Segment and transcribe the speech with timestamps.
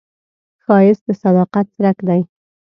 [0.63, 2.21] ښایست د صداقت څرک دی